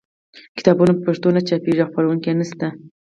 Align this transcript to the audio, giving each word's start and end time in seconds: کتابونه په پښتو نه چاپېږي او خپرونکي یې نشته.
کتابونه 0.57 0.91
په 0.95 1.01
پښتو 1.07 1.27
نه 1.35 1.41
چاپېږي 1.47 1.81
او 1.83 1.89
خپرونکي 1.89 2.27
یې 2.31 2.37
نشته. 2.39 2.67